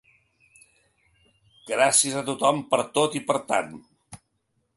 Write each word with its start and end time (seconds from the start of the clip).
Gràcies 1.71 2.17
a 2.23 2.25
tothom 2.31 2.65
per 2.73 2.81
tot 2.97 3.19
i 3.21 3.23
per 3.29 3.37
tant. 3.53 3.75